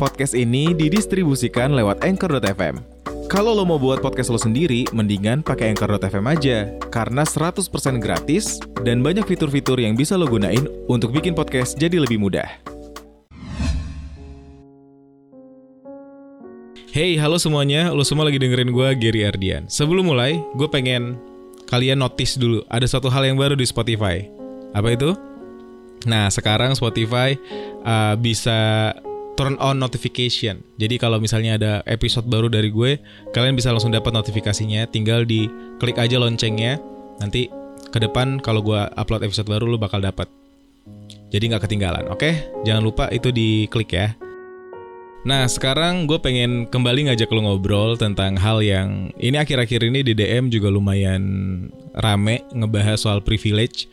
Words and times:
Podcast 0.00 0.32
ini 0.32 0.72
didistribusikan 0.72 1.74
lewat 1.74 2.06
Anchor.fm. 2.06 3.00
Kalau 3.30 3.54
lo 3.54 3.62
mau 3.62 3.78
buat 3.78 4.02
podcast 4.02 4.26
lo 4.26 4.42
sendiri, 4.42 4.90
mendingan 4.90 5.46
pakai 5.46 5.70
Anchor.fm 5.70 6.26
aja. 6.26 6.66
Karena 6.90 7.22
100% 7.22 7.62
gratis 8.02 8.58
dan 8.82 9.06
banyak 9.06 9.22
fitur-fitur 9.22 9.78
yang 9.78 9.94
bisa 9.94 10.18
lo 10.18 10.26
gunain 10.26 10.66
untuk 10.90 11.14
bikin 11.14 11.38
podcast 11.38 11.78
jadi 11.78 12.02
lebih 12.02 12.18
mudah. 12.18 12.46
Hey, 16.90 17.14
halo 17.14 17.38
semuanya. 17.38 17.94
Lo 17.94 18.02
semua 18.02 18.26
lagi 18.26 18.42
dengerin 18.42 18.74
gue, 18.74 18.88
Gary 18.98 19.22
Ardian. 19.22 19.70
Sebelum 19.70 20.10
mulai, 20.10 20.42
gue 20.58 20.66
pengen 20.66 21.14
kalian 21.70 22.02
notice 22.02 22.34
dulu. 22.34 22.66
Ada 22.66 22.98
satu 22.98 23.06
hal 23.06 23.30
yang 23.30 23.38
baru 23.38 23.54
di 23.54 23.62
Spotify. 23.62 24.26
Apa 24.74 24.98
itu? 24.98 25.14
Nah, 26.08 26.32
sekarang 26.32 26.72
Spotify 26.72 27.36
uh, 27.84 28.16
bisa 28.16 28.92
turn 29.40 29.56
on 29.56 29.80
notification. 29.80 30.60
Jadi 30.76 31.00
kalau 31.00 31.16
misalnya 31.16 31.56
ada 31.56 31.72
episode 31.88 32.28
baru 32.28 32.52
dari 32.52 32.68
gue, 32.68 33.00
kalian 33.32 33.56
bisa 33.56 33.72
langsung 33.72 33.92
dapat 33.92 34.12
notifikasinya. 34.12 34.88
Tinggal 34.88 35.24
di 35.24 35.48
klik 35.80 35.96
aja 35.96 36.20
loncengnya. 36.20 36.76
Nanti 37.20 37.48
ke 37.90 37.98
depan 37.98 38.40
kalau 38.40 38.60
gue 38.60 38.80
upload 39.00 39.24
episode 39.24 39.48
baru 39.48 39.64
lo 39.64 39.80
bakal 39.80 40.00
dapat. 40.00 40.28
Jadi 41.30 41.44
nggak 41.52 41.64
ketinggalan, 41.64 42.04
oke? 42.12 42.62
Jangan 42.68 42.82
lupa 42.84 43.08
itu 43.08 43.32
diklik 43.32 43.96
ya. 43.96 44.12
Nah 45.20 45.44
sekarang 45.44 46.08
gue 46.08 46.16
pengen 46.16 46.64
kembali 46.64 47.12
ngajak 47.12 47.28
lo 47.28 47.44
ngobrol 47.44 47.92
tentang 48.00 48.40
hal 48.40 48.64
yang 48.64 49.12
ini 49.20 49.36
akhir-akhir 49.36 49.84
ini 49.84 50.00
di 50.00 50.16
DM 50.16 50.48
juga 50.48 50.72
lumayan 50.72 51.22
rame 51.92 52.40
ngebahas 52.56 53.04
soal 53.04 53.20
privilege 53.20 53.84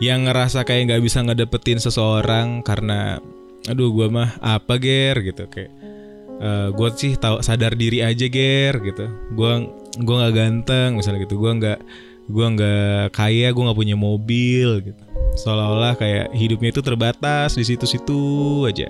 yang 0.00 0.24
ngerasa 0.24 0.64
kayak 0.64 0.90
nggak 0.90 1.02
bisa 1.04 1.20
ngedapetin 1.20 1.76
seseorang 1.76 2.64
karena 2.64 3.20
aduh 3.68 3.92
gue 3.92 4.08
mah 4.08 4.40
apa 4.40 4.80
ger? 4.80 5.20
gitu 5.20 5.44
kayak 5.52 5.70
uh, 6.40 6.48
eh, 6.48 6.68
gue 6.72 6.88
sih 6.96 7.12
tahu 7.20 7.44
sadar 7.44 7.76
diri 7.76 8.00
aja 8.00 8.24
ger 8.26 8.80
gitu. 8.80 9.06
Gue 9.36 9.68
gue 10.00 10.14
nggak 10.16 10.34
ganteng 10.34 10.96
misalnya 10.96 11.28
gitu. 11.28 11.36
Gue 11.36 11.52
nggak 11.52 11.78
gue 12.30 12.46
nggak 12.56 13.12
kaya 13.12 13.52
gue 13.52 13.62
nggak 13.62 13.78
punya 13.78 13.96
mobil 14.00 14.80
gitu. 14.80 15.02
Seolah-olah 15.36 15.94
kayak 16.00 16.32
hidupnya 16.32 16.72
itu 16.72 16.80
terbatas 16.80 17.54
di 17.60 17.64
situ-situ 17.68 18.20
aja. 18.64 18.88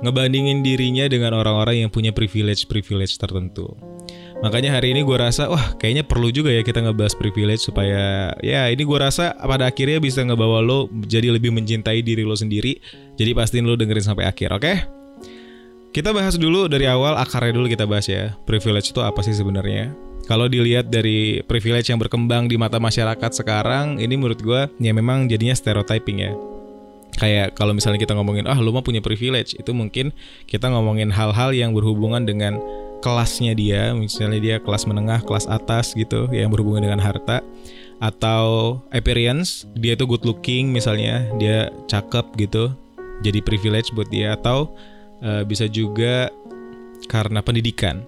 Ngebandingin 0.00 0.64
dirinya 0.64 1.04
dengan 1.10 1.36
orang-orang 1.36 1.84
yang 1.84 1.90
punya 1.92 2.14
privilege 2.14 2.64
privilege 2.70 3.18
tertentu 3.18 3.74
Makanya 4.38 4.70
hari 4.70 4.94
ini 4.94 5.02
gue 5.02 5.18
rasa 5.18 5.50
wah 5.50 5.74
kayaknya 5.82 6.06
perlu 6.06 6.30
juga 6.30 6.54
ya 6.54 6.62
kita 6.62 6.78
ngebahas 6.78 7.18
privilege 7.18 7.66
supaya 7.66 8.30
ya 8.38 8.70
ini 8.70 8.86
gue 8.86 8.98
rasa 8.98 9.34
pada 9.34 9.66
akhirnya 9.66 9.98
bisa 9.98 10.22
ngebawa 10.22 10.62
lo 10.62 10.86
jadi 11.10 11.34
lebih 11.34 11.50
mencintai 11.50 12.06
diri 12.06 12.22
lo 12.22 12.38
sendiri. 12.38 12.78
Jadi 13.18 13.34
pastiin 13.34 13.66
lo 13.66 13.74
dengerin 13.74 14.06
sampai 14.06 14.30
akhir, 14.30 14.54
oke? 14.54 14.62
Okay? 14.62 14.76
Kita 15.90 16.14
bahas 16.14 16.38
dulu 16.38 16.70
dari 16.70 16.86
awal 16.86 17.18
akarnya 17.18 17.50
dulu 17.58 17.66
kita 17.66 17.82
bahas 17.82 18.06
ya. 18.06 18.38
Privilege 18.46 18.94
itu 18.94 19.02
apa 19.02 19.18
sih 19.26 19.34
sebenarnya? 19.34 19.90
Kalau 20.30 20.46
dilihat 20.46 20.86
dari 20.86 21.42
privilege 21.42 21.90
yang 21.90 21.98
berkembang 21.98 22.46
di 22.46 22.54
mata 22.54 22.78
masyarakat 22.78 23.32
sekarang, 23.34 23.98
ini 23.98 24.14
menurut 24.14 24.38
gue 24.38 24.70
ya 24.78 24.92
memang 24.94 25.26
jadinya 25.26 25.56
stereotyping 25.56 26.18
ya 26.22 26.32
kayak 27.18 27.58
kalau 27.58 27.74
misalnya 27.74 27.98
kita 27.98 28.14
ngomongin 28.14 28.46
ah 28.46 28.54
lu 28.54 28.70
mah 28.70 28.84
punya 28.84 29.02
privilege 29.02 29.58
itu 29.58 29.74
mungkin 29.74 30.14
kita 30.46 30.70
ngomongin 30.70 31.10
hal-hal 31.10 31.50
yang 31.50 31.74
berhubungan 31.74 32.22
dengan 32.22 32.62
kelasnya 32.98 33.52
dia, 33.54 33.94
misalnya 33.94 34.40
dia 34.42 34.56
kelas 34.58 34.84
menengah, 34.84 35.22
kelas 35.22 35.46
atas 35.46 35.94
gitu, 35.94 36.26
yang 36.34 36.50
berhubungan 36.50 36.90
dengan 36.90 37.00
harta, 37.02 37.42
atau 37.98 38.78
appearance, 38.94 39.66
dia 39.74 39.94
itu 39.98 40.06
good 40.06 40.22
looking 40.22 40.70
misalnya, 40.70 41.26
dia 41.38 41.70
cakep 41.90 42.26
gitu, 42.38 42.70
jadi 43.22 43.42
privilege 43.42 43.90
buat 43.94 44.06
dia, 44.10 44.34
atau 44.38 44.74
uh, 45.22 45.42
bisa 45.46 45.66
juga 45.66 46.30
karena 47.06 47.42
pendidikan, 47.42 48.02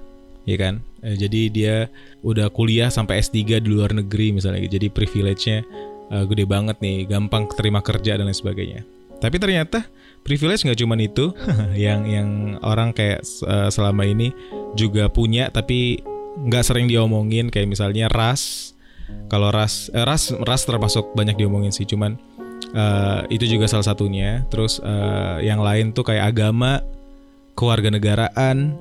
ya 0.47 0.59
kan? 0.59 0.83
Uh, 1.03 1.15
jadi 1.15 1.41
dia 1.51 1.77
udah 2.23 2.51
kuliah 2.51 2.91
sampai 2.91 3.23
S3 3.23 3.63
di 3.63 3.69
luar 3.71 3.95
negeri 3.95 4.35
misalnya, 4.35 4.63
jadi 4.67 4.91
privilege-nya 4.91 5.67
uh, 6.11 6.25
gede 6.27 6.45
banget 6.47 6.79
nih, 6.83 7.07
gampang 7.07 7.47
terima 7.55 7.83
kerja 7.83 8.19
dan 8.19 8.27
lain 8.27 8.37
sebagainya. 8.37 8.83
Tapi 9.21 9.37
ternyata 9.37 9.85
privilege 10.23 10.63
nggak 10.63 10.81
cuma 10.81 10.95
itu 11.01 11.33
yang 11.77 12.07
yang 12.07 12.29
orang 12.63 12.93
kayak 12.95 13.25
uh, 13.45 13.69
selama 13.73 14.07
ini 14.07 14.31
juga 14.79 15.11
punya 15.11 15.51
tapi 15.51 16.01
nggak 16.41 16.65
sering 16.65 16.87
diomongin 16.87 17.51
kayak 17.51 17.69
misalnya 17.69 18.07
ras. 18.09 18.73
Kalau 19.27 19.51
ras 19.51 19.91
eh, 19.91 20.07
ras 20.07 20.31
ras 20.47 20.63
termasuk 20.63 21.11
banyak 21.19 21.35
diomongin 21.35 21.75
sih 21.75 21.83
cuman 21.83 22.15
uh, 22.73 23.27
itu 23.27 23.47
juga 23.51 23.67
salah 23.67 23.87
satunya. 23.87 24.47
Terus 24.49 24.79
uh, 24.81 25.43
yang 25.43 25.61
lain 25.61 25.91
tuh 25.91 26.07
kayak 26.07 26.31
agama 26.31 26.81
kewarganegaraan 27.59 28.79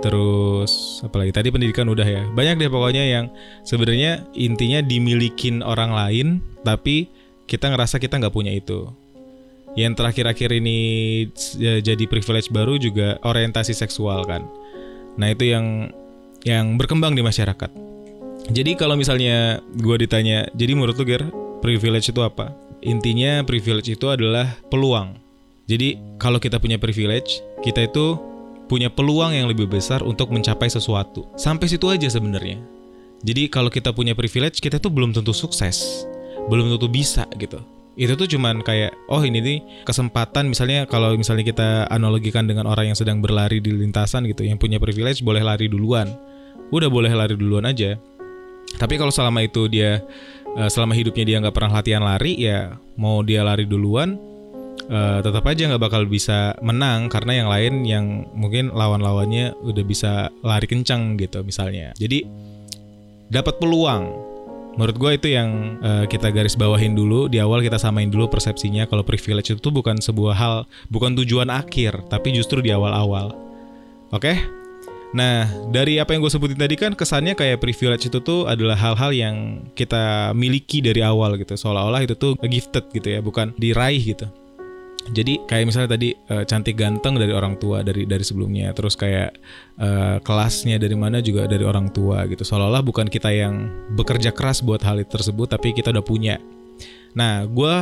terus 0.00 1.04
apalagi? 1.04 1.36
Tadi 1.36 1.52
pendidikan 1.52 1.86
udah 1.92 2.06
ya. 2.06 2.24
Banyak 2.32 2.64
deh 2.64 2.72
pokoknya 2.72 3.04
yang 3.04 3.28
sebenarnya 3.68 4.24
intinya 4.32 4.80
dimilikin 4.80 5.60
orang 5.60 5.92
lain 5.92 6.40
tapi 6.64 7.12
kita 7.44 7.68
ngerasa 7.68 8.00
kita 8.00 8.16
nggak 8.16 8.32
punya 8.32 8.54
itu 8.56 8.88
yang 9.72 9.96
terakhir-akhir 9.96 10.50
ini 10.52 10.78
ya, 11.56 11.80
jadi 11.80 12.04
privilege 12.04 12.52
baru 12.52 12.76
juga 12.76 13.16
orientasi 13.24 13.72
seksual 13.72 14.24
kan. 14.28 14.44
Nah 15.16 15.32
itu 15.32 15.48
yang 15.48 15.88
yang 16.44 16.76
berkembang 16.76 17.16
di 17.16 17.24
masyarakat. 17.24 17.70
Jadi 18.52 18.74
kalau 18.74 18.98
misalnya 18.98 19.62
gue 19.78 19.96
ditanya, 20.02 20.50
jadi 20.52 20.74
menurut 20.74 20.98
lu 20.98 21.06
Ger, 21.06 21.22
privilege 21.62 22.10
itu 22.10 22.20
apa? 22.20 22.50
Intinya 22.82 23.46
privilege 23.46 23.94
itu 23.94 24.10
adalah 24.10 24.58
peluang. 24.66 25.14
Jadi 25.70 26.18
kalau 26.18 26.42
kita 26.42 26.58
punya 26.58 26.76
privilege, 26.76 27.38
kita 27.62 27.86
itu 27.86 28.18
punya 28.66 28.90
peluang 28.90 29.30
yang 29.30 29.46
lebih 29.46 29.70
besar 29.70 30.02
untuk 30.02 30.34
mencapai 30.34 30.66
sesuatu. 30.66 31.30
Sampai 31.38 31.70
situ 31.70 31.86
aja 31.86 32.10
sebenarnya. 32.10 32.58
Jadi 33.22 33.46
kalau 33.46 33.70
kita 33.70 33.94
punya 33.94 34.18
privilege, 34.18 34.58
kita 34.58 34.82
tuh 34.82 34.90
belum 34.90 35.14
tentu 35.14 35.30
sukses, 35.30 36.02
belum 36.50 36.74
tentu 36.74 36.90
bisa 36.90 37.22
gitu 37.38 37.62
itu 37.92 38.16
tuh 38.16 38.24
cuman 38.24 38.64
kayak 38.64 38.96
oh 39.12 39.20
ini 39.20 39.38
nih 39.44 39.58
kesempatan 39.84 40.48
misalnya 40.48 40.88
kalau 40.88 41.12
misalnya 41.12 41.44
kita 41.44 41.68
analogikan 41.92 42.48
dengan 42.48 42.64
orang 42.64 42.92
yang 42.92 42.98
sedang 42.98 43.20
berlari 43.20 43.60
di 43.60 43.68
lintasan 43.68 44.24
gitu 44.24 44.48
yang 44.48 44.56
punya 44.56 44.80
privilege 44.80 45.20
boleh 45.20 45.44
lari 45.44 45.68
duluan. 45.68 46.08
Udah 46.72 46.88
boleh 46.88 47.12
lari 47.12 47.36
duluan 47.36 47.68
aja. 47.68 48.00
Tapi 48.80 48.96
kalau 48.96 49.12
selama 49.12 49.44
itu 49.44 49.68
dia 49.68 50.00
eh, 50.56 50.70
selama 50.72 50.96
hidupnya 50.96 51.24
dia 51.28 51.36
nggak 51.44 51.52
pernah 51.52 51.80
latihan 51.80 52.00
lari 52.00 52.40
ya 52.40 52.80
mau 52.96 53.20
dia 53.20 53.44
lari 53.44 53.68
duluan 53.68 54.16
uh, 54.88 55.18
tetap 55.22 55.44
aja 55.46 55.68
nggak 55.68 55.82
bakal 55.82 56.02
bisa 56.08 56.56
menang 56.64 57.06
karena 57.12 57.44
yang 57.44 57.48
lain 57.48 57.74
yang 57.84 58.06
mungkin 58.32 58.72
lawan-lawannya 58.72 59.54
udah 59.62 59.84
bisa 59.84 60.32
lari 60.42 60.66
kencang 60.66 61.20
gitu 61.20 61.44
misalnya. 61.44 61.92
Jadi 62.00 62.24
dapat 63.28 63.60
peluang 63.60 64.31
Menurut 64.72 64.96
gue 64.96 65.10
itu 65.20 65.28
yang 65.36 65.76
uh, 65.84 66.04
kita 66.08 66.32
garis 66.32 66.56
bawahin 66.56 66.96
dulu 66.96 67.28
di 67.28 67.36
awal 67.36 67.60
kita 67.60 67.76
samain 67.76 68.08
dulu 68.08 68.28
persepsinya 68.32 68.88
kalau 68.88 69.04
privilege 69.04 69.52
itu 69.52 69.68
bukan 69.68 70.00
sebuah 70.00 70.34
hal, 70.34 70.56
bukan 70.88 71.12
tujuan 71.20 71.52
akhir, 71.52 72.08
tapi 72.08 72.32
justru 72.32 72.64
di 72.64 72.72
awal-awal. 72.72 73.36
Oke? 74.12 74.32
Okay? 74.32 74.36
Nah, 75.12 75.44
dari 75.68 76.00
apa 76.00 76.16
yang 76.16 76.24
gue 76.24 76.32
sebutin 76.32 76.56
tadi 76.56 76.72
kan 76.72 76.96
kesannya 76.96 77.36
kayak 77.36 77.60
privilege 77.60 78.08
itu 78.08 78.24
tuh 78.24 78.48
adalah 78.48 78.72
hal-hal 78.80 79.12
yang 79.12 79.36
kita 79.76 80.32
miliki 80.32 80.80
dari 80.80 81.04
awal 81.04 81.36
gitu, 81.36 81.52
seolah-olah 81.52 82.00
itu 82.00 82.16
tuh 82.16 82.32
gifted 82.40 82.88
gitu 82.96 83.08
ya, 83.12 83.20
bukan 83.20 83.52
diraih 83.60 84.00
gitu. 84.00 84.24
Jadi 85.10 85.42
kayak 85.50 85.66
misalnya 85.66 85.98
tadi 85.98 86.14
uh, 86.30 86.46
cantik 86.46 86.78
ganteng 86.78 87.18
dari 87.18 87.34
orang 87.34 87.58
tua 87.58 87.82
dari 87.82 88.06
dari 88.06 88.22
sebelumnya, 88.22 88.70
terus 88.70 88.94
kayak 88.94 89.34
uh, 89.82 90.22
kelasnya 90.22 90.78
dari 90.78 90.94
mana 90.94 91.18
juga 91.18 91.50
dari 91.50 91.66
orang 91.66 91.90
tua 91.90 92.22
gitu. 92.30 92.46
Seolah-olah 92.46 92.86
bukan 92.86 93.10
kita 93.10 93.34
yang 93.34 93.66
bekerja 93.98 94.30
keras 94.30 94.62
buat 94.62 94.78
hal 94.86 95.02
itu 95.02 95.10
tersebut, 95.10 95.50
tapi 95.50 95.74
kita 95.74 95.90
udah 95.90 96.06
punya. 96.06 96.38
Nah, 97.18 97.42
gue 97.50 97.74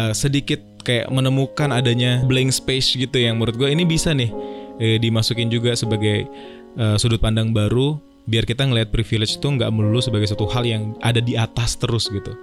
uh, 0.00 0.14
sedikit 0.16 0.64
kayak 0.82 1.12
menemukan 1.12 1.68
adanya 1.70 2.24
blank 2.24 2.50
space 2.50 2.96
gitu 2.96 3.20
yang 3.20 3.38
menurut 3.38 3.54
gue 3.54 3.68
ini 3.70 3.86
bisa 3.86 4.10
nih 4.10 4.34
eh, 4.82 4.98
dimasukin 4.98 5.46
juga 5.46 5.78
sebagai 5.78 6.26
uh, 6.74 6.98
sudut 6.98 7.22
pandang 7.22 7.54
baru, 7.54 8.02
biar 8.26 8.42
kita 8.42 8.66
ngelihat 8.66 8.90
privilege 8.90 9.38
itu 9.38 9.46
nggak 9.46 9.70
melulu 9.70 10.02
sebagai 10.02 10.26
satu 10.26 10.48
hal 10.50 10.66
yang 10.66 10.98
ada 10.98 11.22
di 11.22 11.38
atas 11.38 11.78
terus 11.78 12.10
gitu 12.10 12.34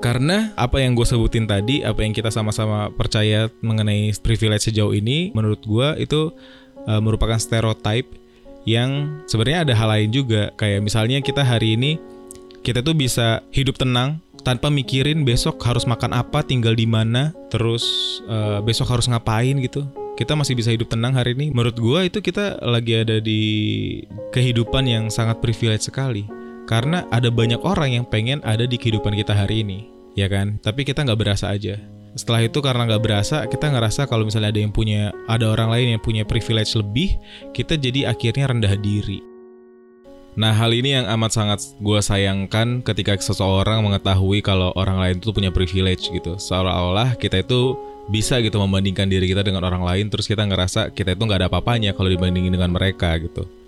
karena 0.00 0.52
apa 0.56 0.80
yang 0.80 0.96
gue 0.96 1.04
sebutin 1.04 1.44
tadi, 1.44 1.84
apa 1.84 2.00
yang 2.00 2.16
kita 2.16 2.32
sama-sama 2.32 2.88
percaya 2.92 3.52
mengenai 3.60 4.12
privilege 4.20 4.72
sejauh 4.72 4.96
ini, 4.96 5.28
menurut 5.36 5.60
gue 5.60 5.88
itu 6.00 6.32
uh, 6.88 7.00
merupakan 7.04 7.36
stereotype 7.36 8.08
yang 8.64 9.20
sebenarnya 9.28 9.68
ada 9.68 9.74
hal 9.76 9.88
lain 9.92 10.10
juga. 10.12 10.52
Kayak 10.56 10.80
misalnya 10.84 11.18
kita 11.20 11.44
hari 11.44 11.76
ini 11.76 12.00
kita 12.60 12.84
tuh 12.84 12.96
bisa 12.96 13.44
hidup 13.52 13.76
tenang 13.76 14.20
tanpa 14.40 14.72
mikirin 14.72 15.24
besok 15.24 15.60
harus 15.64 15.84
makan 15.84 16.16
apa, 16.16 16.40
tinggal 16.40 16.72
di 16.72 16.88
mana, 16.88 17.36
terus 17.52 17.84
uh, 18.28 18.64
besok 18.64 18.88
harus 18.88 19.04
ngapain 19.08 19.56
gitu. 19.60 19.84
Kita 20.16 20.36
masih 20.36 20.52
bisa 20.52 20.68
hidup 20.68 20.92
tenang 20.92 21.16
hari 21.16 21.32
ini. 21.32 21.48
Menurut 21.48 21.76
gue 21.76 22.00
itu 22.08 22.20
kita 22.20 22.60
lagi 22.60 22.92
ada 23.00 23.20
di 23.20 23.40
kehidupan 24.32 24.84
yang 24.84 25.04
sangat 25.08 25.40
privilege 25.40 25.88
sekali 25.88 26.39
karena 26.70 27.02
ada 27.10 27.34
banyak 27.34 27.58
orang 27.66 27.98
yang 27.98 28.06
pengen 28.06 28.38
ada 28.46 28.62
di 28.62 28.78
kehidupan 28.78 29.18
kita 29.18 29.34
hari 29.34 29.66
ini, 29.66 29.90
ya 30.14 30.30
kan? 30.30 30.62
Tapi 30.62 30.86
kita 30.86 31.02
nggak 31.02 31.18
berasa 31.18 31.50
aja. 31.50 31.82
setelah 32.18 32.42
itu 32.42 32.58
karena 32.58 32.90
nggak 32.90 33.02
berasa 33.06 33.46
kita 33.46 33.70
ngerasa 33.70 34.10
kalau 34.10 34.26
misalnya 34.26 34.50
ada 34.50 34.58
yang 34.58 34.74
punya 34.74 35.14
ada 35.30 35.46
orang 35.46 35.70
lain 35.70 35.94
yang 35.94 36.02
punya 36.02 36.26
privilege 36.26 36.74
lebih 36.74 37.14
kita 37.54 37.78
jadi 37.78 38.10
akhirnya 38.10 38.50
rendah 38.50 38.74
diri 38.74 39.22
Nah 40.38 40.54
hal 40.54 40.70
ini 40.70 40.94
yang 40.94 41.06
amat 41.10 41.34
sangat 41.34 41.58
gue 41.82 41.98
sayangkan 41.98 42.86
ketika 42.86 43.18
seseorang 43.18 43.82
mengetahui 43.82 44.42
kalau 44.46 44.70
orang 44.78 45.02
lain 45.02 45.16
itu 45.18 45.34
punya 45.34 45.50
privilege 45.50 46.06
gitu 46.06 46.38
Seolah-olah 46.38 47.18
kita 47.18 47.42
itu 47.42 47.74
bisa 48.14 48.38
gitu 48.38 48.58
membandingkan 48.62 49.10
diri 49.10 49.26
kita 49.26 49.42
dengan 49.42 49.66
orang 49.66 49.82
lain 49.82 50.06
Terus 50.06 50.30
kita 50.30 50.46
ngerasa 50.46 50.94
kita 50.94 51.18
itu 51.18 51.22
nggak 51.26 51.44
ada 51.44 51.48
apa-apanya 51.50 51.98
kalau 51.98 52.14
dibandingin 52.14 52.54
dengan 52.54 52.70
mereka 52.70 53.10
gitu 53.18 53.59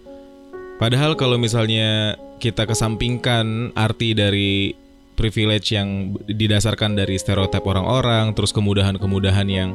Padahal 0.80 1.14
kalau 1.14 1.36
misalnya 1.38 2.16
kita 2.42 2.66
kesampingkan 2.66 3.70
arti 3.76 4.16
dari 4.16 4.74
privilege 5.14 5.76
yang 5.76 6.16
didasarkan 6.26 6.98
dari 6.98 7.14
stereotip 7.20 7.62
orang-orang, 7.62 8.34
terus 8.34 8.50
kemudahan-kemudahan 8.50 9.46
yang 9.46 9.70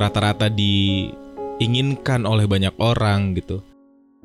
rata-rata 0.00 0.48
diinginkan 0.48 2.24
oleh 2.24 2.48
banyak 2.48 2.72
orang 2.80 3.36
gitu. 3.36 3.60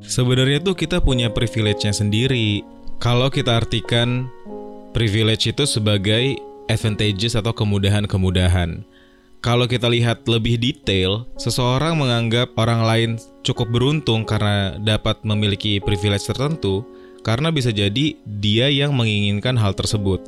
Sebenarnya 0.01 0.63
tuh 0.63 0.73
kita 0.73 1.03
punya 1.03 1.29
privilege-nya 1.29 1.93
sendiri. 1.93 2.65
Kalau 2.97 3.29
kita 3.29 3.59
artikan 3.61 4.29
privilege 4.93 5.49
itu 5.49 5.65
sebagai 5.65 6.37
advantages 6.69 7.37
atau 7.37 7.51
kemudahan-kemudahan. 7.53 8.85
Kalau 9.41 9.65
kita 9.65 9.89
lihat 9.89 10.21
lebih 10.29 10.61
detail, 10.61 11.25
seseorang 11.33 11.97
menganggap 11.97 12.53
orang 12.61 12.85
lain 12.85 13.09
cukup 13.41 13.73
beruntung 13.73 14.21
karena 14.21 14.77
dapat 14.77 15.17
memiliki 15.25 15.81
privilege 15.81 16.29
tertentu, 16.29 16.85
karena 17.25 17.49
bisa 17.49 17.73
jadi 17.73 18.13
dia 18.21 18.69
yang 18.69 18.93
menginginkan 18.93 19.57
hal 19.57 19.73
tersebut. 19.73 20.21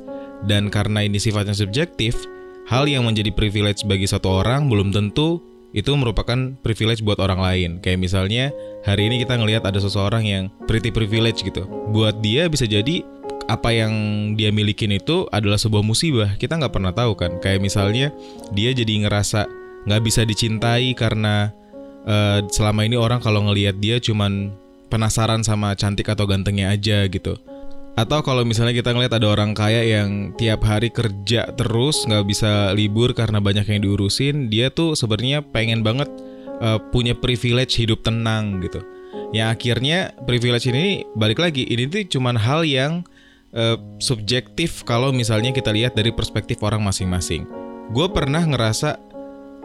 Dan 0.49 0.73
karena 0.73 1.05
ini 1.05 1.21
sifatnya 1.21 1.53
subjektif, 1.53 2.17
hal 2.65 2.89
yang 2.89 3.05
menjadi 3.05 3.29
privilege 3.29 3.85
bagi 3.85 4.09
satu 4.09 4.41
orang 4.41 4.65
belum 4.65 4.89
tentu 4.89 5.45
itu 5.77 5.93
merupakan 5.93 6.57
privilege 6.65 7.05
buat 7.05 7.21
orang 7.21 7.37
lain. 7.37 7.69
Kayak 7.85 8.01
misalnya 8.01 8.49
hari 8.81 9.13
ini 9.13 9.21
kita 9.21 9.37
ngelihat 9.37 9.61
ada 9.61 9.77
seseorang 9.77 10.25
yang 10.25 10.43
pretty 10.65 10.89
privilege 10.89 11.45
gitu. 11.45 11.69
Buat 11.93 12.17
dia 12.25 12.49
bisa 12.49 12.65
jadi 12.65 13.05
apa 13.47 13.69
yang 13.75 13.93
dia 14.35 14.49
milikin 14.49 14.95
itu 14.95 15.27
adalah 15.29 15.59
sebuah 15.59 15.83
musibah. 15.83 16.35
Kita 16.39 16.57
nggak 16.57 16.73
pernah 16.73 16.93
tahu 16.95 17.15
kan. 17.17 17.37
Kayak 17.43 17.63
misalnya 17.63 18.07
dia 18.55 18.71
jadi 18.71 19.07
ngerasa 19.07 19.47
nggak 19.83 20.01
bisa 20.03 20.23
dicintai 20.23 20.95
karena 20.95 21.51
uh, 22.07 22.39
selama 22.47 22.87
ini 22.87 22.95
orang 22.95 23.19
kalau 23.19 23.43
ngelihat 23.47 23.79
dia 23.79 23.99
cuman 23.99 24.55
penasaran 24.87 25.41
sama 25.41 25.73
cantik 25.73 26.07
atau 26.07 26.29
gantengnya 26.29 26.71
aja 26.71 27.03
gitu. 27.09 27.35
Atau 27.93 28.25
kalau 28.25 28.41
misalnya 28.41 28.73
kita 28.73 28.89
ngeliat 28.89 29.13
ada 29.13 29.29
orang 29.29 29.53
kaya 29.53 29.85
yang 29.85 30.33
tiap 30.33 30.65
hari 30.65 30.89
kerja 30.89 31.53
terus 31.53 32.01
nggak 32.09 32.25
bisa 32.25 32.73
libur 32.73 33.13
karena 33.13 33.37
banyak 33.37 33.69
yang 33.69 33.85
diurusin, 33.85 34.49
dia 34.49 34.73
tuh 34.73 34.97
sebenarnya 34.97 35.45
pengen 35.45 35.85
banget 35.85 36.09
uh, 36.57 36.81
punya 36.89 37.13
privilege 37.13 37.77
hidup 37.77 38.01
tenang 38.01 38.65
gitu. 38.65 38.81
Yang 39.29 39.47
akhirnya 39.57 39.99
privilege 40.25 40.65
ini 40.69 41.05
balik 41.13 41.37
lagi 41.37 41.69
ini 41.69 41.85
tuh 41.85 42.17
cuman 42.17 42.33
hal 42.37 42.65
yang 42.65 43.05
uh, 43.55 43.77
subjektif 44.01 44.83
kalau 44.83 45.13
misalnya 45.13 45.53
kita 45.53 45.71
lihat 45.71 45.93
dari 45.95 46.11
perspektif 46.13 46.61
orang 46.65 46.81
masing-masing. 46.83 47.45
Gue 47.93 48.09
pernah 48.09 48.43
ngerasa 48.43 48.97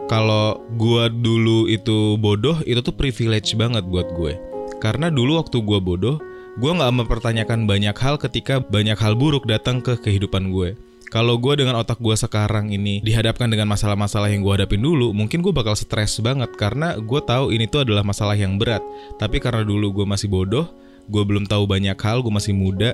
kalau 0.09 0.65
gue 0.73 1.05
dulu 1.21 1.69
itu 1.69 2.17
bodoh 2.17 2.57
itu 2.65 2.81
tuh 2.81 2.95
privilege 2.95 3.53
banget 3.53 3.85
buat 3.85 4.09
gue. 4.17 4.37
Karena 4.79 5.11
dulu 5.11 5.37
waktu 5.37 5.59
gue 5.59 5.79
bodoh, 5.81 6.17
gue 6.57 6.71
nggak 6.71 6.93
mempertanyakan 7.03 7.69
banyak 7.69 7.93
hal 7.93 8.15
ketika 8.17 8.63
banyak 8.63 8.95
hal 8.97 9.13
buruk 9.13 9.45
datang 9.45 9.83
ke 9.83 9.99
kehidupan 9.99 10.49
gue. 10.49 10.73
Kalau 11.09 11.41
gue 11.41 11.57
dengan 11.57 11.73
otak 11.81 11.97
gue 11.97 12.13
sekarang 12.13 12.69
ini 12.69 13.01
dihadapkan 13.01 13.49
dengan 13.49 13.65
masalah-masalah 13.65 14.29
yang 14.29 14.45
gue 14.45 14.53
hadapin 14.61 14.77
dulu, 14.77 15.09
mungkin 15.09 15.41
gue 15.41 15.49
bakal 15.49 15.73
stres 15.73 16.21
banget 16.21 16.53
karena 16.53 17.01
gue 17.01 17.21
tahu 17.25 17.49
ini 17.49 17.65
tuh 17.65 17.81
adalah 17.81 18.05
masalah 18.05 18.37
yang 18.37 18.61
berat. 18.61 18.85
Tapi 19.17 19.41
karena 19.41 19.65
dulu 19.65 19.89
gue 19.89 20.05
masih 20.05 20.29
bodoh, 20.29 20.69
gue 21.09 21.23
belum 21.25 21.49
tahu 21.49 21.65
banyak 21.65 21.97
hal, 21.97 22.21
gue 22.21 22.31
masih 22.31 22.53
muda. 22.55 22.93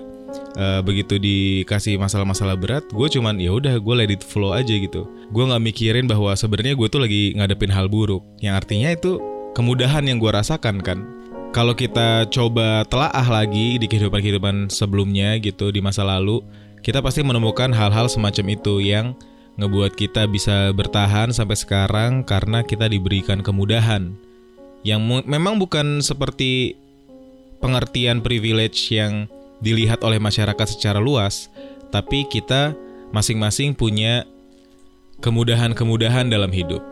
Uh, 0.56 0.84
begitu 0.84 1.16
dikasih 1.16 1.96
masalah-masalah 1.96 2.60
berat, 2.60 2.84
gue 2.92 3.08
cuman 3.08 3.40
ya 3.40 3.56
udah 3.56 3.80
gue 3.80 3.96
let 3.96 4.12
it 4.12 4.24
flow 4.24 4.52
aja 4.52 4.72
gitu. 4.72 5.08
Gue 5.32 5.44
nggak 5.48 5.64
mikirin 5.64 6.08
bahwa 6.12 6.36
sebenarnya 6.36 6.76
gue 6.76 6.88
tuh 6.92 7.00
lagi 7.00 7.32
ngadepin 7.40 7.72
hal 7.72 7.88
buruk, 7.88 8.20
yang 8.44 8.60
artinya 8.60 8.92
itu 8.92 9.20
kemudahan 9.56 10.04
yang 10.04 10.20
gue 10.20 10.28
rasakan 10.28 10.84
kan 10.84 11.08
kalau 11.56 11.72
kita 11.72 12.28
coba 12.36 12.84
telaah 12.84 13.24
lagi 13.32 13.80
di 13.80 13.88
kehidupan-kehidupan 13.88 14.68
sebelumnya 14.68 15.40
gitu 15.40 15.72
di 15.72 15.80
masa 15.80 16.04
lalu, 16.04 16.44
kita 16.84 17.00
pasti 17.00 17.24
menemukan 17.24 17.72
hal-hal 17.72 18.12
semacam 18.12 18.60
itu 18.60 18.84
yang 18.84 19.16
ngebuat 19.56 19.96
kita 19.96 20.28
bisa 20.28 20.76
bertahan 20.76 21.32
sampai 21.32 21.56
sekarang 21.56 22.28
karena 22.28 22.60
kita 22.60 22.92
diberikan 22.92 23.40
kemudahan. 23.40 24.20
Yang 24.84 25.24
memang 25.24 25.56
bukan 25.56 26.04
seperti 26.04 26.76
pengertian 27.66 28.22
privilege 28.22 28.94
yang 28.94 29.26
dilihat 29.58 30.06
oleh 30.06 30.22
masyarakat 30.22 30.78
secara 30.78 31.02
luas, 31.02 31.50
tapi 31.90 32.30
kita 32.30 32.78
masing-masing 33.10 33.74
punya 33.74 34.30
kemudahan-kemudahan 35.26 36.30
dalam 36.30 36.54
hidup. 36.54 36.86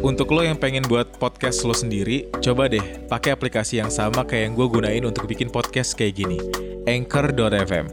Untuk 0.00 0.32
lo 0.32 0.40
yang 0.40 0.56
pengen 0.56 0.88
buat 0.88 1.20
podcast 1.20 1.60
lo 1.68 1.76
sendiri, 1.76 2.32
coba 2.40 2.72
deh 2.72 3.04
pakai 3.04 3.36
aplikasi 3.36 3.84
yang 3.84 3.92
sama 3.92 4.24
kayak 4.24 4.48
yang 4.48 4.54
gue 4.56 4.68
gunain 4.68 5.04
untuk 5.04 5.28
bikin 5.28 5.52
podcast 5.52 5.92
kayak 5.92 6.24
gini, 6.24 6.40
Anchor.fm. 6.88 7.92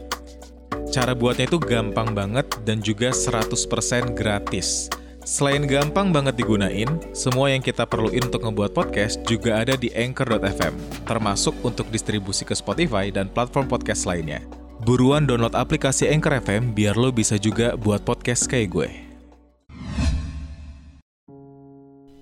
Cara 0.88 1.12
buatnya 1.12 1.48
itu 1.52 1.60
gampang 1.60 2.16
banget 2.16 2.48
dan 2.64 2.80
juga 2.80 3.12
100% 3.12 4.16
gratis. 4.16 4.88
Selain 5.22 5.62
gampang 5.70 6.10
banget 6.10 6.34
digunain, 6.34 6.98
semua 7.14 7.46
yang 7.54 7.62
kita 7.62 7.86
perluin 7.86 8.26
untuk 8.26 8.42
ngebuat 8.42 8.74
podcast 8.74 9.22
juga 9.22 9.62
ada 9.62 9.78
di 9.78 9.86
Anchor.fm, 9.94 10.74
termasuk 11.06 11.54
untuk 11.62 11.86
distribusi 11.94 12.42
ke 12.42 12.58
Spotify 12.58 13.06
dan 13.14 13.30
platform 13.30 13.70
podcast 13.70 14.02
lainnya. 14.02 14.42
Buruan 14.82 15.22
download 15.22 15.54
aplikasi 15.54 16.10
Anchor 16.10 16.42
FM 16.42 16.74
biar 16.74 16.98
lo 16.98 17.14
bisa 17.14 17.38
juga 17.38 17.78
buat 17.78 18.02
podcast 18.02 18.50
kayak 18.50 18.68
gue. 18.74 18.90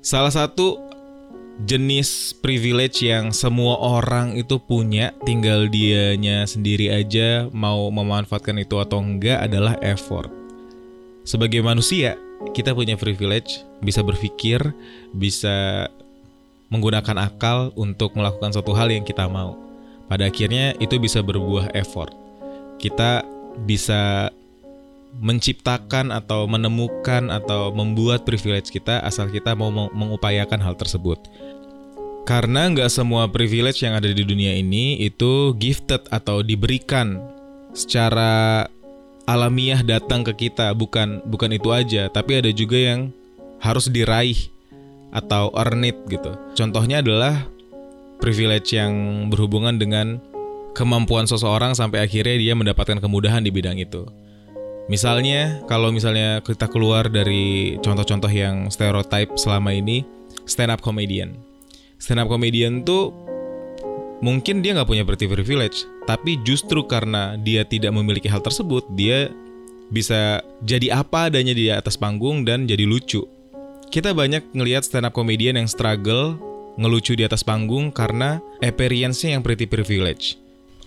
Salah 0.04 0.32
satu 0.32 0.76
jenis 1.64 2.36
privilege 2.36 3.00
yang 3.00 3.32
semua 3.32 3.80
orang 3.80 4.36
itu 4.36 4.60
punya, 4.60 5.16
tinggal 5.24 5.72
dianya 5.72 6.44
sendiri 6.44 6.92
aja 6.92 7.48
mau 7.48 7.88
memanfaatkan 7.88 8.60
itu 8.60 8.76
atau 8.76 9.00
enggak 9.00 9.40
adalah 9.40 9.80
effort. 9.80 10.39
Sebagai 11.30 11.62
manusia, 11.62 12.18
kita 12.58 12.74
punya 12.74 12.98
privilege, 12.98 13.62
bisa 13.78 14.02
berpikir, 14.02 14.58
bisa 15.14 15.86
menggunakan 16.74 17.30
akal 17.30 17.70
untuk 17.78 18.18
melakukan 18.18 18.50
suatu 18.50 18.74
hal 18.74 18.90
yang 18.90 19.06
kita 19.06 19.30
mau. 19.30 19.54
Pada 20.10 20.26
akhirnya 20.26 20.74
itu 20.82 20.98
bisa 20.98 21.22
berbuah 21.22 21.70
effort. 21.78 22.10
Kita 22.82 23.22
bisa 23.62 24.34
menciptakan 25.22 26.10
atau 26.10 26.50
menemukan 26.50 27.30
atau 27.30 27.70
membuat 27.70 28.26
privilege 28.26 28.74
kita 28.74 28.98
asal 29.06 29.30
kita 29.30 29.54
mau 29.54 29.70
mengupayakan 29.70 30.58
hal 30.58 30.74
tersebut. 30.74 31.22
Karena 32.26 32.66
nggak 32.74 32.90
semua 32.90 33.30
privilege 33.30 33.86
yang 33.86 33.94
ada 33.94 34.10
di 34.10 34.26
dunia 34.26 34.58
ini 34.58 34.98
itu 34.98 35.54
gifted 35.54 36.10
atau 36.10 36.42
diberikan 36.42 37.22
secara 37.70 38.66
alamiah 39.30 39.78
datang 39.86 40.26
ke 40.26 40.34
kita, 40.50 40.74
bukan 40.74 41.22
bukan 41.22 41.54
itu 41.54 41.70
aja, 41.70 42.10
tapi 42.10 42.42
ada 42.42 42.50
juga 42.50 42.74
yang 42.74 43.14
harus 43.62 43.86
diraih 43.86 44.50
atau 45.14 45.54
earn 45.54 45.86
it 45.86 45.98
gitu. 46.10 46.34
Contohnya 46.58 46.98
adalah 46.98 47.46
privilege 48.18 48.74
yang 48.74 49.26
berhubungan 49.30 49.78
dengan 49.78 50.18
kemampuan 50.74 51.30
seseorang 51.30 51.78
sampai 51.78 52.02
akhirnya 52.02 52.36
dia 52.38 52.54
mendapatkan 52.58 52.98
kemudahan 52.98 53.46
di 53.46 53.54
bidang 53.54 53.78
itu. 53.78 54.06
Misalnya, 54.90 55.62
kalau 55.70 55.94
misalnya 55.94 56.42
kita 56.42 56.66
keluar 56.66 57.06
dari 57.06 57.78
contoh-contoh 57.78 58.26
yang 58.26 58.66
stereotype 58.74 59.38
selama 59.38 59.70
ini, 59.70 60.02
stand 60.50 60.74
up 60.74 60.82
comedian. 60.82 61.38
Stand 62.02 62.26
up 62.26 62.26
comedian 62.26 62.82
tuh 62.82 63.14
mungkin 64.20 64.60
dia 64.60 64.76
nggak 64.76 64.88
punya 64.88 65.04
pretty 65.04 65.26
privilege, 65.26 65.84
tapi 66.04 66.40
justru 66.44 66.84
karena 66.84 67.36
dia 67.40 67.64
tidak 67.64 67.92
memiliki 67.92 68.28
hal 68.28 68.40
tersebut, 68.40 68.84
dia 68.92 69.32
bisa 69.90 70.40
jadi 70.62 71.02
apa 71.02 71.28
adanya 71.28 71.52
di 71.52 71.68
atas 71.68 71.98
panggung 71.98 72.46
dan 72.46 72.64
jadi 72.64 72.86
lucu. 72.86 73.26
Kita 73.90 74.14
banyak 74.14 74.54
ngelihat 74.54 74.86
stand 74.86 75.10
up 75.10 75.16
comedian 75.16 75.58
yang 75.58 75.66
struggle 75.66 76.38
ngelucu 76.78 77.18
di 77.18 77.26
atas 77.26 77.42
panggung 77.42 77.90
karena 77.90 78.38
appearance-nya 78.62 79.34
yang 79.36 79.42
pretty 79.42 79.66
privilege. 79.66 80.38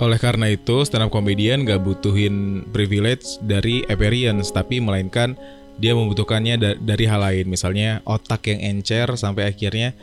Oleh 0.02 0.18
karena 0.18 0.50
itu, 0.50 0.82
stand 0.88 1.06
up 1.06 1.12
comedian 1.12 1.68
gak 1.68 1.84
butuhin 1.84 2.66
privilege 2.72 3.38
dari 3.44 3.84
appearance, 3.92 4.50
tapi 4.50 4.80
melainkan 4.80 5.36
dia 5.78 5.94
membutuhkannya 5.94 6.56
da 6.58 6.72
dari 6.80 7.06
hal 7.06 7.22
lain. 7.22 7.46
Misalnya 7.52 8.02
otak 8.08 8.48
yang 8.50 8.62
encer 8.62 9.10
sampai 9.20 9.52
akhirnya 9.52 9.94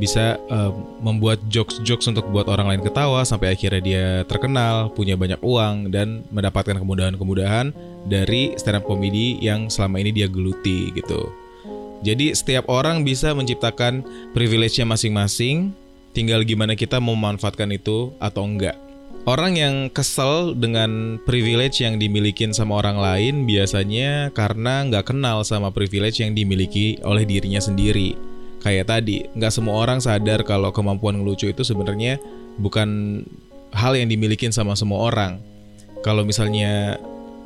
bisa 0.00 0.40
uh, 0.48 0.72
membuat 1.04 1.42
jokes-jokes 1.52 2.08
untuk 2.08 2.24
buat 2.32 2.48
orang 2.48 2.72
lain 2.72 2.82
ketawa 2.82 3.24
sampai 3.28 3.52
akhirnya 3.52 3.82
dia 3.82 4.06
terkenal, 4.24 4.88
punya 4.92 5.18
banyak 5.20 5.40
uang 5.44 5.92
dan 5.92 6.24
mendapatkan 6.32 6.80
kemudahan-kemudahan 6.80 7.76
dari 8.08 8.56
stand 8.56 8.80
up 8.80 8.84
comedy 8.88 9.36
yang 9.44 9.68
selama 9.68 10.00
ini 10.00 10.10
dia 10.10 10.28
geluti 10.28 10.90
gitu. 10.96 11.28
Jadi 12.02 12.34
setiap 12.34 12.66
orang 12.66 13.06
bisa 13.06 13.30
menciptakan 13.30 14.02
privilege-nya 14.34 14.88
masing-masing, 14.88 15.70
tinggal 16.10 16.42
gimana 16.42 16.74
kita 16.74 16.98
memanfaatkan 16.98 17.70
itu 17.70 18.10
atau 18.18 18.42
enggak. 18.42 18.74
Orang 19.22 19.54
yang 19.54 19.86
kesel 19.86 20.58
dengan 20.58 21.22
privilege 21.22 21.78
yang 21.78 21.94
dimiliki 21.94 22.42
sama 22.50 22.82
orang 22.82 22.98
lain 22.98 23.46
biasanya 23.46 24.34
karena 24.34 24.82
nggak 24.90 25.14
kenal 25.14 25.46
sama 25.46 25.70
privilege 25.70 26.18
yang 26.18 26.34
dimiliki 26.34 26.98
oleh 27.06 27.22
dirinya 27.22 27.62
sendiri. 27.62 28.31
Kayak 28.62 28.94
tadi, 28.94 29.26
nggak 29.34 29.52
semua 29.52 29.74
orang 29.82 29.98
sadar 29.98 30.46
kalau 30.46 30.70
kemampuan 30.70 31.18
ngelucu 31.18 31.50
itu 31.50 31.66
sebenarnya 31.66 32.22
bukan 32.62 33.22
hal 33.74 33.98
yang 33.98 34.06
dimiliki 34.06 34.46
sama 34.54 34.78
semua 34.78 35.10
orang. 35.10 35.42
Kalau 36.06 36.22
misalnya 36.22 36.94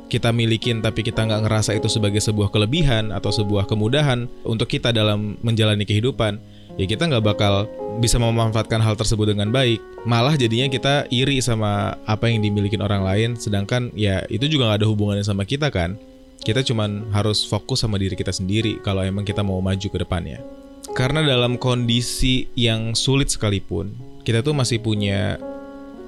kita 0.07 0.31
milikin 0.31 0.79
tapi 0.79 1.03
kita 1.03 1.27
nggak 1.27 1.49
ngerasa 1.49 1.75
itu 1.75 1.91
sebagai 1.91 2.23
sebuah 2.23 2.47
kelebihan 2.53 3.11
atau 3.11 3.27
sebuah 3.33 3.67
kemudahan 3.67 4.29
untuk 4.47 4.71
kita 4.71 4.93
dalam 4.93 5.35
menjalani 5.41 5.83
kehidupan, 5.83 6.39
ya 6.77 6.85
kita 6.85 7.09
nggak 7.09 7.25
bakal 7.25 7.65
bisa 7.97 8.21
memanfaatkan 8.21 8.77
hal 8.77 8.93
tersebut 8.93 9.33
dengan 9.33 9.49
baik. 9.49 9.81
Malah 10.05 10.37
jadinya 10.37 10.69
kita 10.69 11.09
iri 11.09 11.41
sama 11.41 11.97
apa 12.05 12.29
yang 12.29 12.45
dimiliki 12.45 12.77
orang 12.77 13.01
lain, 13.01 13.29
sedangkan 13.35 13.89
ya 13.97 14.21
itu 14.29 14.45
juga 14.45 14.69
nggak 14.69 14.85
ada 14.85 14.87
hubungannya 14.87 15.25
sama 15.25 15.43
kita 15.49 15.73
kan. 15.73 15.97
Kita 16.45 16.61
cuman 16.61 17.09
harus 17.11 17.43
fokus 17.43 17.81
sama 17.81 17.97
diri 17.97 18.13
kita 18.13 18.31
sendiri 18.31 18.79
kalau 18.85 19.01
emang 19.01 19.25
kita 19.25 19.41
mau 19.41 19.59
maju 19.59 19.87
ke 19.89 19.97
depannya. 19.97 20.39
Karena 20.97 21.21
dalam 21.21 21.61
kondisi 21.61 22.49
yang 22.57 22.97
sulit 22.97 23.29
sekalipun, 23.29 23.93
kita 24.25 24.41
tuh 24.41 24.57
masih 24.57 24.81
punya 24.81 25.37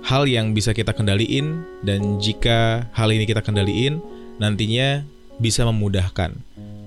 hal 0.01 0.25
yang 0.25 0.57
bisa 0.57 0.73
kita 0.73 0.97
kendaliin 0.97 1.61
dan 1.85 2.17
jika 2.17 2.89
hal 2.97 3.13
ini 3.13 3.29
kita 3.29 3.45
kendaliin 3.45 4.01
nantinya 4.41 5.05
bisa 5.37 5.61
memudahkan 5.69 6.33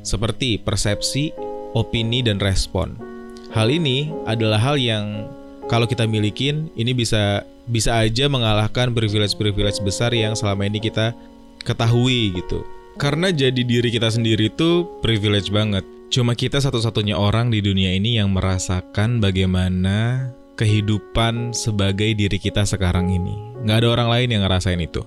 seperti 0.02 0.58
persepsi, 0.58 1.30
opini 1.78 2.26
dan 2.26 2.42
respon. 2.42 2.98
Hal 3.54 3.70
ini 3.70 4.10
adalah 4.26 4.58
hal 4.58 4.82
yang 4.82 5.30
kalau 5.70 5.86
kita 5.86 6.02
milikin 6.02 6.74
ini 6.74 6.90
bisa 6.98 7.46
bisa 7.70 8.02
aja 8.02 8.26
mengalahkan 8.26 8.90
privilege-privilege 8.90 9.78
besar 9.86 10.10
yang 10.10 10.34
selama 10.34 10.66
ini 10.66 10.82
kita 10.82 11.14
ketahui 11.62 12.34
gitu. 12.34 12.66
Karena 12.98 13.30
jadi 13.30 13.62
diri 13.62 13.94
kita 13.94 14.10
sendiri 14.10 14.50
itu 14.50 14.90
privilege 15.06 15.54
banget. 15.54 15.86
Cuma 16.12 16.36
kita 16.36 16.60
satu-satunya 16.60 17.16
orang 17.16 17.48
di 17.48 17.64
dunia 17.64 17.96
ini 17.96 18.20
yang 18.20 18.36
merasakan 18.36 19.16
bagaimana 19.16 20.28
kehidupan 20.60 21.56
sebagai 21.56 22.12
diri 22.12 22.36
kita 22.36 22.68
sekarang 22.68 23.08
ini. 23.08 23.32
Nggak 23.64 23.80
ada 23.80 23.88
orang 23.88 24.08
lain 24.12 24.28
yang 24.36 24.42
ngerasain 24.44 24.76
itu. 24.76 25.00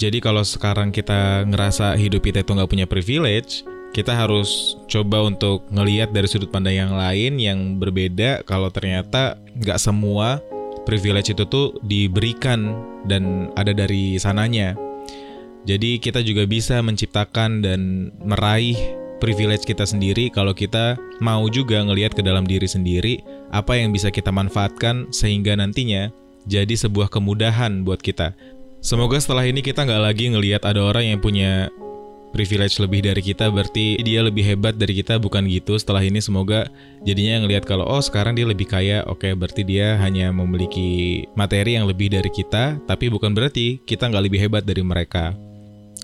Jadi 0.00 0.24
kalau 0.24 0.40
sekarang 0.40 0.96
kita 0.96 1.44
ngerasa 1.44 2.00
hidup 2.00 2.24
kita 2.24 2.40
itu 2.40 2.56
nggak 2.56 2.72
punya 2.72 2.88
privilege, 2.88 3.68
kita 3.92 4.16
harus 4.16 4.80
coba 4.88 5.28
untuk 5.28 5.68
ngeliat 5.68 6.08
dari 6.16 6.24
sudut 6.24 6.48
pandang 6.48 6.72
yang 6.72 6.96
lain 6.96 7.36
yang 7.36 7.76
berbeda 7.76 8.48
kalau 8.48 8.72
ternyata 8.72 9.36
nggak 9.60 9.76
semua 9.76 10.40
privilege 10.88 11.36
itu 11.36 11.44
tuh 11.44 11.76
diberikan 11.84 12.80
dan 13.04 13.52
ada 13.60 13.76
dari 13.76 14.16
sananya. 14.16 14.72
Jadi 15.68 16.00
kita 16.00 16.24
juga 16.24 16.48
bisa 16.48 16.80
menciptakan 16.80 17.60
dan 17.60 18.08
meraih 18.24 19.03
privilege 19.22 19.66
kita 19.66 19.86
sendiri 19.86 20.30
kalau 20.30 20.54
kita 20.54 20.98
mau 21.22 21.46
juga 21.50 21.82
ngelihat 21.82 22.14
ke 22.14 22.22
dalam 22.22 22.46
diri 22.46 22.66
sendiri 22.66 23.20
apa 23.54 23.78
yang 23.78 23.94
bisa 23.94 24.10
kita 24.10 24.34
manfaatkan 24.34 25.10
sehingga 25.14 25.54
nantinya 25.54 26.10
jadi 26.44 26.76
sebuah 26.76 27.08
kemudahan 27.08 27.84
buat 27.84 28.00
kita. 28.00 28.36
Semoga 28.84 29.16
setelah 29.16 29.48
ini 29.48 29.64
kita 29.64 29.88
nggak 29.88 30.02
lagi 30.02 30.28
ngelihat 30.28 30.68
ada 30.68 30.84
orang 30.84 31.16
yang 31.16 31.20
punya 31.24 31.72
privilege 32.34 32.82
lebih 32.82 33.06
dari 33.06 33.22
kita 33.22 33.46
berarti 33.48 34.02
dia 34.02 34.18
lebih 34.20 34.42
hebat 34.42 34.74
dari 34.74 34.98
kita 34.98 35.22
bukan 35.22 35.46
gitu 35.46 35.78
setelah 35.78 36.02
ini 36.02 36.18
semoga 36.18 36.66
jadinya 37.06 37.46
ngelihat 37.46 37.62
kalau 37.62 37.86
oh 37.86 38.02
sekarang 38.02 38.34
dia 38.34 38.42
lebih 38.42 38.66
kaya 38.66 39.06
oke 39.06 39.30
berarti 39.38 39.62
dia 39.62 39.94
hanya 40.02 40.34
memiliki 40.34 41.22
materi 41.38 41.78
yang 41.78 41.86
lebih 41.86 42.10
dari 42.10 42.28
kita 42.34 42.82
tapi 42.90 43.06
bukan 43.06 43.30
berarti 43.30 43.78
kita 43.86 44.10
nggak 44.10 44.24
lebih 44.26 44.42
hebat 44.42 44.66
dari 44.66 44.82
mereka 44.82 45.30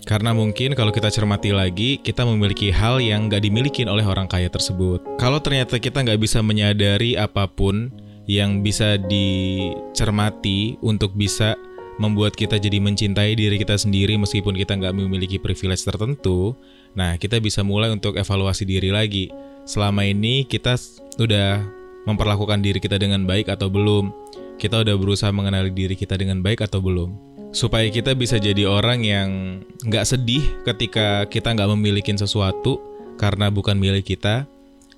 karena 0.01 0.33
mungkin 0.33 0.73
kalau 0.73 0.89
kita 0.89 1.13
cermati 1.13 1.53
lagi, 1.53 2.01
kita 2.01 2.25
memiliki 2.25 2.73
hal 2.73 2.97
yang 2.97 3.29
nggak 3.29 3.45
dimiliki 3.45 3.85
oleh 3.85 4.01
orang 4.01 4.25
kaya 4.25 4.49
tersebut. 4.49 5.05
Kalau 5.21 5.37
ternyata 5.37 5.77
kita 5.77 6.01
nggak 6.01 6.17
bisa 6.17 6.41
menyadari 6.41 7.13
apa 7.13 7.45
pun 7.45 7.93
yang 8.25 8.65
bisa 8.65 8.97
dicermati 8.97 10.77
untuk 10.81 11.13
bisa 11.13 11.53
membuat 12.01 12.33
kita 12.33 12.57
jadi 12.57 12.81
mencintai 12.81 13.37
diri 13.37 13.61
kita 13.61 13.77
sendiri 13.77 14.17
meskipun 14.17 14.57
kita 14.57 14.73
nggak 14.73 14.95
memiliki 14.97 15.37
privilege 15.37 15.85
tertentu, 15.85 16.57
nah 16.97 17.13
kita 17.21 17.37
bisa 17.37 17.61
mulai 17.61 17.93
untuk 17.93 18.17
evaluasi 18.17 18.65
diri 18.65 18.89
lagi. 18.89 19.29
Selama 19.69 20.01
ini 20.01 20.49
kita 20.49 20.73
udah 21.21 21.61
memperlakukan 22.09 22.65
diri 22.65 22.81
kita 22.81 22.97
dengan 22.97 23.29
baik 23.29 23.53
atau 23.53 23.69
belum? 23.69 24.09
Kita 24.57 24.81
udah 24.81 24.97
berusaha 24.97 25.29
mengenali 25.29 25.69
diri 25.69 25.93
kita 25.93 26.17
dengan 26.17 26.41
baik 26.41 26.65
atau 26.65 26.81
belum? 26.81 27.30
Supaya 27.51 27.87
kita 27.91 28.15
bisa 28.15 28.39
jadi 28.39 28.67
orang 28.67 29.03
yang 29.03 29.29
nggak 29.83 30.07
sedih 30.07 30.43
ketika 30.63 31.27
kita 31.27 31.51
nggak 31.51 31.69
memiliki 31.75 32.11
sesuatu 32.15 32.79
karena 33.19 33.51
bukan 33.51 33.77
milik 33.77 34.07
kita 34.15 34.47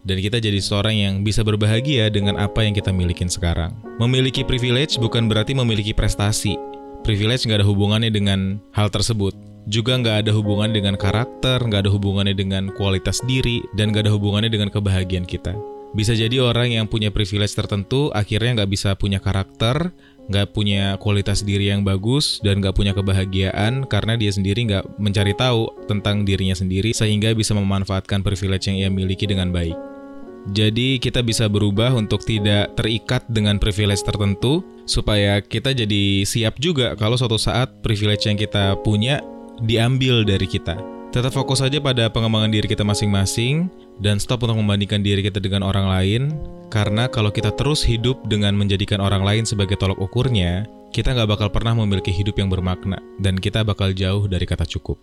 dan 0.04 0.18
kita 0.20 0.38
jadi 0.38 0.60
seorang 0.60 0.96
yang 0.96 1.14
bisa 1.24 1.42
berbahagia 1.42 2.12
dengan 2.12 2.36
apa 2.36 2.64
yang 2.64 2.76
kita 2.76 2.92
miliki 2.92 3.24
sekarang. 3.26 3.72
Memiliki 3.98 4.44
privilege 4.44 5.00
bukan 5.00 5.32
berarti 5.32 5.56
memiliki 5.56 5.96
prestasi. 5.96 6.60
Privilege 7.08 7.48
nggak 7.48 7.64
ada 7.64 7.68
hubungannya 7.68 8.12
dengan 8.12 8.60
hal 8.76 8.92
tersebut. 8.92 9.36
Juga 9.64 9.96
nggak 9.96 10.28
ada 10.28 10.32
hubungan 10.36 10.76
dengan 10.76 11.00
karakter, 11.00 11.64
nggak 11.64 11.88
ada 11.88 11.92
hubungannya 11.92 12.36
dengan 12.36 12.68
kualitas 12.76 13.24
diri, 13.24 13.64
dan 13.80 13.96
nggak 13.96 14.08
ada 14.08 14.12
hubungannya 14.12 14.52
dengan 14.52 14.68
kebahagiaan 14.68 15.24
kita. 15.24 15.56
Bisa 15.94 16.18
jadi 16.18 16.42
orang 16.42 16.74
yang 16.74 16.86
punya 16.90 17.14
privilege 17.14 17.54
tertentu 17.54 18.10
akhirnya 18.18 18.62
nggak 18.62 18.72
bisa 18.74 18.98
punya 18.98 19.22
karakter, 19.22 19.94
nggak 20.26 20.50
punya 20.50 20.98
kualitas 20.98 21.46
diri 21.46 21.70
yang 21.70 21.86
bagus 21.86 22.42
dan 22.42 22.66
nggak 22.66 22.74
punya 22.74 22.98
kebahagiaan 22.98 23.86
karena 23.86 24.18
dia 24.18 24.34
sendiri 24.34 24.66
nggak 24.66 24.98
mencari 24.98 25.38
tahu 25.38 25.70
tentang 25.86 26.26
dirinya 26.26 26.58
sendiri 26.58 26.98
sehingga 26.98 27.38
bisa 27.38 27.54
memanfaatkan 27.54 28.26
privilege 28.26 28.74
yang 28.74 28.78
ia 28.82 28.90
miliki 28.90 29.30
dengan 29.30 29.54
baik. 29.54 29.78
Jadi 30.52 31.00
kita 31.00 31.24
bisa 31.24 31.48
berubah 31.48 31.96
untuk 31.96 32.26
tidak 32.28 32.76
terikat 32.76 33.24
dengan 33.32 33.62
privilege 33.62 34.04
tertentu 34.04 34.60
supaya 34.84 35.40
kita 35.40 35.72
jadi 35.72 36.28
siap 36.28 36.60
juga 36.60 37.00
kalau 37.00 37.16
suatu 37.16 37.40
saat 37.40 37.80
privilege 37.80 38.28
yang 38.28 38.36
kita 38.36 38.76
punya 38.84 39.24
diambil 39.64 40.28
dari 40.28 40.44
kita. 40.44 40.76
Tetap 41.14 41.30
fokus 41.30 41.62
saja 41.62 41.78
pada 41.78 42.10
pengembangan 42.10 42.50
diri 42.50 42.66
kita 42.66 42.82
masing-masing 42.82 43.70
dan 44.02 44.18
stop 44.18 44.50
untuk 44.50 44.58
membandingkan 44.58 45.06
diri 45.06 45.22
kita 45.22 45.38
dengan 45.38 45.62
orang 45.62 45.86
lain 45.86 46.34
karena 46.74 47.06
kalau 47.06 47.30
kita 47.30 47.54
terus 47.54 47.86
hidup 47.86 48.18
dengan 48.26 48.58
menjadikan 48.58 48.98
orang 48.98 49.22
lain 49.22 49.46
sebagai 49.46 49.78
tolok 49.78 50.02
ukurnya, 50.10 50.66
kita 50.90 51.14
nggak 51.14 51.38
bakal 51.38 51.54
pernah 51.54 51.78
memiliki 51.78 52.10
hidup 52.10 52.42
yang 52.42 52.50
bermakna 52.50 52.98
dan 53.22 53.38
kita 53.38 53.62
bakal 53.62 53.94
jauh 53.94 54.26
dari 54.26 54.50
kata 54.50 54.66
cukup. 54.66 54.98